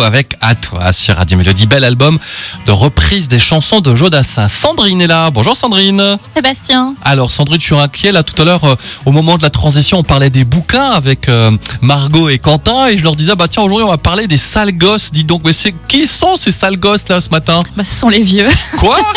avec 0.00 0.36
À 0.40 0.54
toi 0.54 0.92
sur 0.92 1.16
Radio 1.16 1.36
Mélodie. 1.36 1.66
Bel 1.66 1.84
album 1.84 2.18
de 2.66 2.72
reprise 2.72 3.28
des 3.28 3.38
chansons 3.38 3.80
de 3.80 3.94
Jodassin. 3.94 4.48
Sandrine 4.48 5.02
est 5.02 5.06
là. 5.06 5.30
Bonjour 5.30 5.54
Sandrine. 5.56 6.16
Sébastien. 6.34 6.94
Alors 7.04 7.30
Sandrine, 7.30 7.60
suis 7.60 7.74
inquiet. 7.76 8.10
Là 8.12 8.22
tout 8.22 8.40
à 8.40 8.44
l'heure, 8.44 8.64
euh, 8.64 8.74
au 9.04 9.12
moment 9.12 9.36
de 9.36 9.42
la 9.42 9.50
transition, 9.50 9.98
on 9.98 10.02
parlait 10.02 10.30
des 10.30 10.44
bouquins 10.44 10.90
avec 10.90 11.28
euh, 11.28 11.50
Margot 11.82 12.28
et 12.30 12.38
Quentin 12.38 12.86
et 12.88 12.96
je 12.96 13.02
leur 13.02 13.16
disais, 13.16 13.34
bah 13.36 13.48
tiens, 13.48 13.62
aujourd'hui 13.62 13.84
on 13.86 13.90
va 13.90 13.98
parler 13.98 14.26
des 14.26 14.38
sales 14.38 14.76
gosses. 14.76 15.10
Dis 15.12 15.24
donc, 15.24 15.42
mais 15.44 15.52
c'est 15.52 15.74
qui 15.88 16.06
sont 16.06 16.36
ces 16.36 16.52
sales 16.52 16.78
gosses 16.78 17.08
là 17.08 17.20
ce 17.20 17.28
matin? 17.28 17.60
Bah, 17.76 17.84
ce 17.84 17.94
sont 17.94 18.08
les 18.08 18.22
vieux. 18.22 18.48
Quoi? 18.78 18.98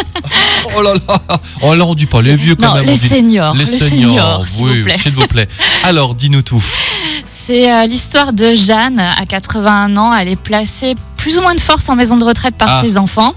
Oh 0.75 0.81
là 0.81 0.93
là 1.07 1.21
Oh 1.61 1.75
là, 1.75 1.85
on 1.85 1.93
dit 1.93 2.07
pas 2.07 2.21
les 2.21 2.35
vieux 2.35 2.55
quand 2.55 2.67
non, 2.69 2.73
même. 2.75 2.85
les 2.85 2.93
on 2.93 2.95
dit- 2.95 3.07
seniors. 3.07 3.55
Les, 3.55 3.65
seniors, 3.65 4.47
s'il 4.47 4.63
oui, 4.63 4.79
vous 4.79 4.85
plaît. 4.85 4.97
s'il 5.01 5.13
vous 5.13 5.27
plaît. 5.27 5.47
Alors, 5.83 6.15
dis-nous 6.15 6.41
tout. 6.41 6.63
C'est 7.47 7.71
euh, 7.71 7.85
l'histoire 7.85 8.33
de 8.33 8.55
Jeanne, 8.55 8.99
à 8.99 9.23
81 9.23 9.95
ans. 9.97 10.11
Elle 10.15 10.29
est 10.29 10.35
placée 10.35 10.95
plus 11.15 11.37
ou 11.37 11.43
moins 11.43 11.53
de 11.53 11.59
force 11.59 11.87
en 11.89 11.95
maison 11.95 12.17
de 12.17 12.25
retraite 12.25 12.55
par 12.55 12.69
Ah. 12.71 12.81
ses 12.81 12.97
enfants. 12.97 13.33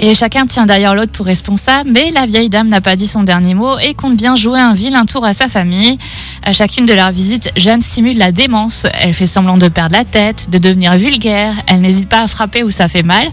Et 0.00 0.12
chacun 0.16 0.44
tient 0.46 0.66
d'ailleurs 0.66 0.96
l'autre 0.96 1.12
pour 1.12 1.24
responsable, 1.26 1.88
mais 1.92 2.10
la 2.10 2.26
vieille 2.26 2.48
dame 2.48 2.66
n'a 2.66 2.80
pas 2.80 2.96
dit 2.96 3.06
son 3.06 3.22
dernier 3.22 3.54
mot 3.54 3.78
et 3.78 3.94
compte 3.94 4.16
bien 4.16 4.34
jouer 4.34 4.58
un 4.58 4.74
vilain 4.74 5.04
tour 5.04 5.24
à 5.24 5.34
sa 5.34 5.48
famille. 5.48 5.98
À 6.42 6.52
chacune 6.52 6.84
de 6.84 6.92
leurs 6.94 7.12
visites, 7.12 7.52
Jeanne 7.54 7.80
simule 7.80 8.18
la 8.18 8.32
démence. 8.32 8.88
Elle 9.00 9.14
fait 9.14 9.26
semblant 9.26 9.56
de 9.56 9.68
perdre 9.68 9.94
la 9.94 10.04
tête, 10.04 10.50
de 10.50 10.58
devenir 10.58 10.96
vulgaire. 10.96 11.54
Elle 11.68 11.80
n'hésite 11.82 12.08
pas 12.08 12.22
à 12.22 12.26
frapper 12.26 12.64
où 12.64 12.72
ça 12.72 12.88
fait 12.88 13.04
mal. 13.04 13.28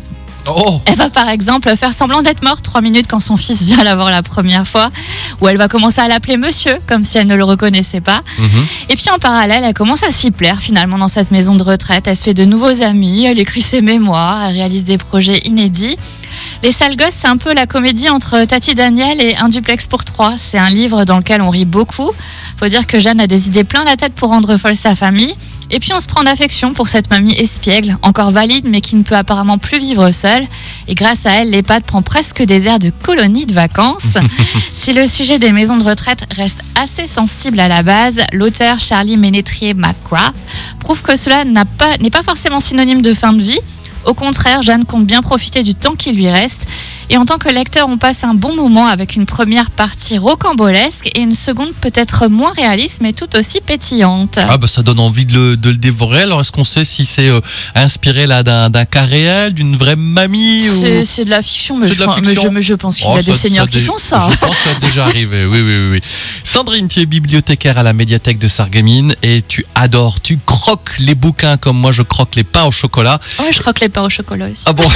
Oh 0.48 0.82
Elle 0.86 0.96
va 0.96 1.10
par 1.10 1.30
exemple 1.30 1.76
faire 1.76 1.94
semblant 1.94 2.22
d'être 2.22 2.44
morte 2.44 2.64
trois 2.64 2.82
minutes 2.82 3.08
quand 3.10 3.20
son 3.20 3.38
fils 3.38 3.64
vient 3.64 3.84
la 3.84 3.96
voir 3.96 4.12
la 4.12 4.22
première 4.22 4.68
fois, 4.68 4.90
ou 5.42 5.48
elle 5.48 5.58
va 5.58 5.68
commencer 5.68 6.02
à 6.02 6.08
l'appeler 6.08 6.38
monsieur, 6.38 6.78
comme 6.88 7.04
si 7.04 7.18
elle 7.18 7.28
ne 7.28 7.36
le 7.36 7.44
reconnaissait 7.44 8.02
pas. 8.02 8.22
mhm. 8.38 8.66
Et 8.90 8.96
puis 8.96 9.10
en 9.14 9.18
parallèle, 9.18 9.64
elle 9.64 9.74
commence 9.74 10.04
à 10.04 10.12
s'y 10.12 10.32
plaire 10.32 10.60
finalement 10.60 10.98
dans 10.98 11.08
cette 11.08 11.32
maison 11.32 11.56
de 11.56 11.64
retraite. 11.64 12.08
Elle 12.08 12.16
se 12.16 12.24
fait 12.24 12.34
de 12.34 12.46
nouveaux 12.46 12.82
amis, 12.82 13.26
elle 13.26 13.40
écrit 13.40 13.62
ses 13.62 13.82
mémoires, 13.82 14.44
elle 14.46 14.56
réalise 14.56 14.86
des 14.86 14.98
projets 14.98 15.40
inédits. 15.46 15.98
Les 16.64 16.72
sales 16.72 16.98
gosses, 16.98 17.14
c'est 17.14 17.28
un 17.28 17.38
peu 17.38 17.54
la 17.54 17.66
comédie 17.66 18.10
entre 18.10 18.44
Tati 18.46 18.76
Daniel 18.76 19.22
et 19.22 19.36
Un 19.38 19.50
duplex 19.50 19.88
pour 19.88 20.04
trois. 20.04 20.36
C'est 20.38 20.58
un 20.58 20.70
livre 20.70 21.06
dans 21.06 21.18
lequel 21.18 21.42
on 21.42 21.50
rit 21.50 21.66
beaucoup. 21.66 22.12
Faut 22.58 22.68
dire 22.68 22.88
que 22.88 23.00
Jeanne 23.00 23.20
a 23.20 23.28
des 23.28 23.48
idées 23.48 23.64
plein 23.64 23.84
la 23.84 23.96
tête 23.96 24.14
pour 24.14 24.30
rendre 24.30 24.58
folle 24.58 24.76
sa 24.76 24.96
famille. 24.96 25.36
Et 25.76 25.80
puis 25.80 25.92
on 25.92 26.00
se 26.00 26.08
prend 26.08 26.24
d'affection 26.24 26.74
pour 26.74 26.88
cette 26.88 27.10
mamie 27.10 27.34
espiègle, 27.34 27.98
encore 28.02 28.32
valide 28.32 28.64
mais 28.66 28.80
qui 28.80 28.96
ne 28.96 29.04
peut 29.04 29.18
apparemment 29.18 29.58
plus 29.58 29.78
vivre 29.78 30.10
seule. 30.12 30.48
Et 30.88 30.96
grâce 30.96 31.26
à 31.26 31.32
elle, 31.32 31.50
l'EHPAD 31.50 31.84
prend 31.84 32.02
presque 32.02 32.42
des 32.42 32.66
airs 32.68 32.80
de 32.80 32.92
colonie 33.04 33.46
de 33.46 33.52
vacances. 33.52 34.18
si 34.72 34.94
le 34.94 35.06
sujet 35.06 35.38
des 35.38 35.52
maisons 35.52 35.76
de 35.76 35.84
retraite 35.84 36.24
reste 36.32 36.62
assez 36.82 37.08
sensible 37.08 37.60
à 37.60 37.68
la 37.68 37.84
base, 37.84 38.22
l'auteur 38.32 38.80
Charlie 38.80 39.18
Ménétrier 39.18 39.74
McGrath 39.74 40.34
prouve 40.80 41.02
que 41.02 41.18
cela 41.18 41.44
pas- 41.78 41.98
n'est 41.98 42.10
pas 42.10 42.24
forcément 42.24 42.62
synonyme 42.62 43.02
de 43.02 43.14
fin 43.14 43.34
de 43.34 43.42
vie. 43.44 43.60
Au 44.06 44.14
contraire, 44.14 44.62
Jeanne 44.62 44.86
compte 44.86 45.06
bien 45.06 45.22
profiter 45.22 45.62
du 45.62 45.76
temps 45.76 45.96
qui 45.96 46.14
lui 46.14 46.30
reste. 46.30 46.62
Et 47.10 47.18
en 47.18 47.26
tant 47.26 47.38
que 47.38 47.50
lecteur, 47.50 47.88
on 47.88 47.98
passe 47.98 48.24
un 48.24 48.34
bon 48.34 48.56
moment 48.56 48.88
avec 48.88 49.16
une 49.16 49.26
première 49.26 49.70
partie 49.70 50.18
rocambolesque 50.18 51.08
et 51.16 51.20
une 51.20 51.34
seconde 51.36 51.74
peut-être 51.80 52.28
moins 52.28 52.52
réaliste 52.52 53.00
mais 53.02 53.14
tout 53.14 53.36
aussi 53.38 53.62
pétillante. 53.62 54.40
Ah 54.42 54.58
bah 54.58 54.68
ça 54.68 54.82
donne 54.82 55.00
envie 55.00 55.26
de 55.26 55.34
le, 55.34 55.58
de 55.58 55.70
le 55.70 55.78
dévorer. 55.78 56.22
Alors 56.24 56.42
est-ce 56.42 56.52
qu'on 56.52 56.64
sait 56.66 56.84
si 56.86 57.06
c'est 57.06 57.30
euh, 57.30 57.40
inspiré 57.76 58.26
là 58.26 58.42
d'un 58.44 58.70
d'un 58.70 58.86
cas 58.86 59.04
réel, 59.06 59.54
d'une 59.54 59.76
vraie 59.76 59.96
mamie 59.96 60.62
ou... 60.68 60.82
C'est 60.82 61.04
c'est 61.04 61.26
de 61.26 61.30
la 61.30 61.42
fiction, 61.42 61.78
mais, 61.78 61.88
je, 61.88 62.00
la 62.00 62.06
pense- 62.08 62.18
mais 62.22 62.28
fiction 62.30 62.44
je- 62.44 62.54
mais 62.56 62.62
je 62.62 62.74
pense 62.74 62.98
qu'il 62.98 63.06
Oh, 63.08 63.16
y 63.18 63.20
a 63.20 63.24
des 63.24 63.34
seigneurs 63.34 63.68
qui 63.68 63.78
dé- 63.80 63.84
font 63.86 63.98
ça. 63.98 64.28
Je 64.32 64.38
pense 64.38 64.56
que 64.58 64.64
ça 64.70 64.76
a 64.76 64.80
déjà 64.80 65.06
arrivé, 65.06 65.46
oui, 65.46 65.62
oui, 65.62 65.78
oui, 65.78 65.90
oui. 65.94 66.02
Sandrine, 66.44 66.88
tu 66.88 67.00
es 67.02 67.06
bibliothécaire 67.06 67.78
à 67.78 67.84
la 67.84 67.94
médiathèque 67.94 68.40
de 68.40 68.48
Sarreguemines 68.48 69.16
et 69.22 69.44
tu 69.48 69.64
adores, 69.76 70.22
tu 70.22 70.40
croques 70.44 70.92
les 71.00 71.14
bouquins 71.16 71.58
comme 71.58 71.78
moi 71.78 71.92
je 71.92 72.02
croque 72.02 72.36
les 72.36 72.44
pains 72.44 72.64
au 72.64 72.72
chocolat. 72.72 73.20
Ouais, 73.40 73.52
je 73.52 73.60
croque 73.60 73.80
les 73.80 73.90
pains 73.90 74.04
au 74.04 74.10
chocolat 74.10 74.48
aussi. 74.52 74.64
Ah 74.66 74.74
bon? 74.74 74.86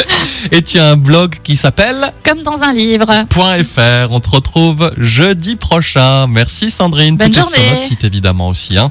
Et 0.52 0.62
tu 0.62 0.78
as 0.78 0.90
un 0.90 0.96
blog 0.96 1.36
qui 1.42 1.56
s'appelle 1.56 2.10
Comme 2.24 2.42
dans 2.42 2.62
un 2.62 2.72
livre. 2.72 3.06
.fr. 3.30 4.10
On 4.12 4.20
te 4.20 4.30
retrouve 4.30 4.92
jeudi 4.96 5.56
prochain. 5.56 6.26
Merci 6.26 6.70
Sandrine. 6.70 7.16
Bonne 7.16 7.30
Tout 7.30 7.40
est 7.40 7.42
sur 7.42 7.70
notre 7.72 7.82
site 7.82 8.04
évidemment 8.04 8.48
aussi. 8.48 8.76
hein. 8.78 8.90